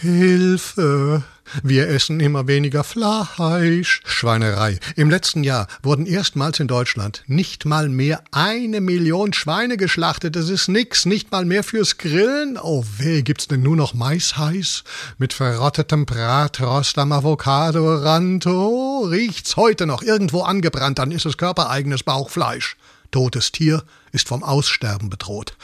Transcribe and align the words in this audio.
Hilfe! 0.00 1.24
Wir 1.64 1.88
essen 1.88 2.20
immer 2.20 2.46
weniger 2.46 2.84
Fleisch. 2.84 4.00
Schweinerei. 4.04 4.78
Im 4.94 5.10
letzten 5.10 5.42
Jahr 5.42 5.66
wurden 5.82 6.06
erstmals 6.06 6.60
in 6.60 6.68
Deutschland 6.68 7.24
nicht 7.26 7.64
mal 7.64 7.88
mehr 7.88 8.22
eine 8.30 8.80
Million 8.80 9.32
Schweine 9.32 9.76
geschlachtet. 9.76 10.36
Das 10.36 10.50
ist 10.50 10.68
nix. 10.68 11.04
Nicht 11.04 11.32
mal 11.32 11.44
mehr 11.44 11.64
fürs 11.64 11.98
Grillen. 11.98 12.58
Oh 12.62 12.84
weh, 12.98 13.22
gibt's 13.22 13.48
denn 13.48 13.62
nur 13.62 13.74
noch 13.74 13.92
Mais 13.94 14.36
heiß? 14.36 14.84
Mit 15.18 15.32
verrottetem 15.32 16.06
Bratrost 16.06 16.96
am 16.96 17.10
Avocado-Rand. 17.10 18.46
Oh, 18.46 19.04
riecht's 19.04 19.56
heute 19.56 19.86
noch 19.86 20.02
irgendwo 20.02 20.42
angebrannt, 20.42 21.00
dann 21.00 21.10
ist 21.10 21.26
es 21.26 21.38
körpereigenes 21.38 22.04
Bauchfleisch. 22.04 22.76
Totes 23.10 23.52
Tier 23.52 23.82
ist 24.12 24.28
vom 24.28 24.42
Aussterben 24.42 25.10
bedroht. 25.10 25.56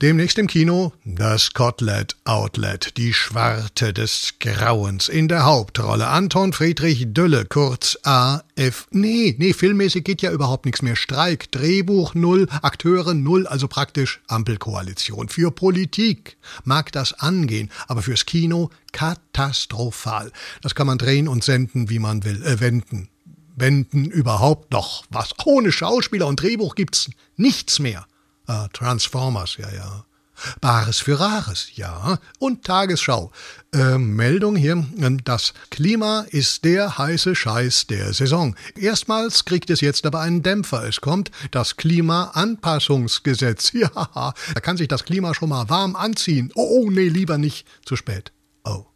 Demnächst 0.00 0.38
im 0.38 0.46
Kino 0.46 0.92
das 1.04 1.54
Kotelett 1.54 2.14
Outlet, 2.24 2.96
die 2.96 3.12
Schwarte 3.12 3.92
des 3.92 4.34
Grauens. 4.38 5.08
In 5.08 5.26
der 5.26 5.44
Hauptrolle 5.44 6.06
Anton 6.06 6.52
Friedrich 6.52 7.12
Dülle, 7.12 7.46
kurz 7.46 7.98
AF. 8.04 8.86
Nee, 8.92 9.34
nee, 9.38 9.52
filmmäßig 9.52 10.04
geht 10.04 10.22
ja 10.22 10.30
überhaupt 10.30 10.66
nichts 10.66 10.82
mehr. 10.82 10.94
Streik, 10.94 11.50
Drehbuch 11.50 12.14
null, 12.14 12.46
Akteure 12.62 13.14
null, 13.14 13.48
also 13.48 13.66
praktisch 13.66 14.20
Ampelkoalition. 14.28 15.28
Für 15.28 15.50
Politik 15.50 16.36
mag 16.62 16.92
das 16.92 17.14
angehen, 17.14 17.68
aber 17.88 18.02
fürs 18.02 18.24
Kino 18.24 18.70
katastrophal. 18.92 20.30
Das 20.62 20.76
kann 20.76 20.86
man 20.86 20.98
drehen 20.98 21.26
und 21.26 21.42
senden, 21.42 21.90
wie 21.90 21.98
man 21.98 22.22
will, 22.22 22.44
äh, 22.44 22.60
wenden. 22.60 23.08
Wenden 23.60 24.06
überhaupt 24.06 24.72
noch 24.72 25.04
was. 25.10 25.30
Ohne 25.44 25.72
Schauspieler 25.72 26.26
und 26.26 26.42
Drehbuch 26.42 26.74
gibt's 26.74 27.10
nichts 27.36 27.78
mehr. 27.78 28.06
Ah, 28.46 28.68
Transformers, 28.72 29.56
ja, 29.58 29.70
ja. 29.70 30.04
Bares 30.60 31.00
für 31.00 31.18
Rares, 31.18 31.68
ja. 31.74 32.18
Und 32.38 32.64
Tagesschau. 32.64 33.32
Äh, 33.74 33.98
Meldung 33.98 34.56
hier, 34.56 34.86
das 35.24 35.52
Klima 35.70 36.24
ist 36.30 36.64
der 36.64 36.96
heiße 36.96 37.34
Scheiß 37.34 37.86
der 37.88 38.14
Saison. 38.14 38.54
Erstmals 38.76 39.44
kriegt 39.44 39.68
es 39.70 39.80
jetzt 39.80 40.06
aber 40.06 40.20
einen 40.20 40.42
Dämpfer. 40.42 40.84
Es 40.84 41.00
kommt 41.00 41.30
das 41.50 41.76
Klimaanpassungsgesetz. 41.76 43.72
Ja, 43.78 44.34
da 44.54 44.60
kann 44.60 44.76
sich 44.76 44.88
das 44.88 45.04
Klima 45.04 45.34
schon 45.34 45.50
mal 45.50 45.68
warm 45.68 45.94
anziehen. 45.94 46.50
Oh, 46.54 46.82
oh, 46.82 46.90
nee, 46.90 47.08
lieber 47.08 47.38
nicht. 47.38 47.66
Zu 47.84 47.96
spät. 47.96 48.32
Oh. 48.64 48.86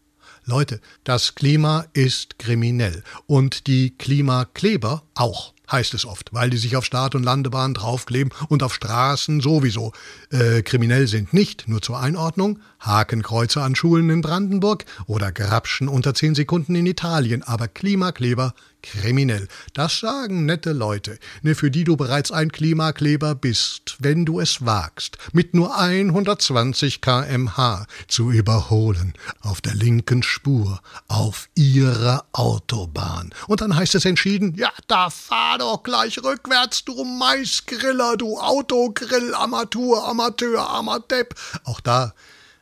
Leute, 0.44 0.80
das 1.04 1.34
Klima 1.36 1.86
ist 1.92 2.38
kriminell. 2.38 3.04
Und 3.26 3.66
die 3.68 3.90
Klimakleber 3.90 5.04
auch 5.14 5.52
heißt 5.72 5.94
es 5.94 6.04
oft, 6.04 6.32
weil 6.32 6.50
die 6.50 6.58
sich 6.58 6.76
auf 6.76 6.84
Start- 6.84 7.14
und 7.14 7.22
Landebahn 7.22 7.74
draufkleben 7.74 8.32
und 8.48 8.62
auf 8.62 8.74
Straßen 8.74 9.40
sowieso. 9.40 9.92
Äh, 10.30 10.62
kriminell 10.62 11.06
sind 11.06 11.32
nicht, 11.32 11.68
nur 11.68 11.82
zur 11.82 11.98
Einordnung, 11.98 12.60
Hakenkreuze 12.80 13.62
an 13.62 13.74
Schulen 13.74 14.10
in 14.10 14.20
Brandenburg 14.20 14.84
oder 15.06 15.32
Grapschen 15.32 15.88
unter 15.88 16.14
10 16.14 16.34
Sekunden 16.34 16.74
in 16.74 16.86
Italien, 16.86 17.42
aber 17.42 17.68
Klimakleber 17.68 18.54
kriminell. 18.82 19.48
Das 19.72 20.00
sagen 20.00 20.44
nette 20.44 20.72
Leute, 20.72 21.18
ne, 21.42 21.54
für 21.54 21.70
die 21.70 21.84
du 21.84 21.96
bereits 21.96 22.32
ein 22.32 22.52
Klimakleber 22.52 23.34
bist, 23.34 23.96
wenn 24.00 24.24
du 24.24 24.40
es 24.40 24.66
wagst, 24.66 25.18
mit 25.32 25.54
nur 25.54 25.78
120 25.78 27.00
kmh 27.00 27.86
zu 28.08 28.30
überholen, 28.30 29.14
auf 29.40 29.60
der 29.60 29.74
linken 29.74 30.22
Spur, 30.22 30.80
auf 31.08 31.48
ihrer 31.54 32.24
Autobahn. 32.32 33.30
Und 33.46 33.60
dann 33.60 33.76
heißt 33.76 33.94
es 33.94 34.04
entschieden, 34.04 34.54
ja, 34.56 34.72
da 34.88 35.10
fahr 35.10 35.58
doch 35.62 35.82
gleich 35.82 36.22
rückwärts, 36.22 36.84
du 36.84 37.04
Maisgriller, 37.04 38.16
du 38.16 38.38
Autogrill, 38.38 39.34
Amateur, 39.34 40.04
Amateur, 40.04 40.68
Amatepp. 40.68 41.34
Auch 41.64 41.80
da 41.80 42.14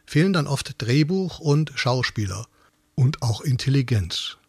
fehlen 0.04 0.32
dann 0.32 0.46
oft 0.46 0.74
Drehbuch 0.78 1.38
und 1.38 1.72
Schauspieler 1.74 2.46
und 2.94 3.22
auch 3.22 3.40
Intelligenz. 3.40 4.36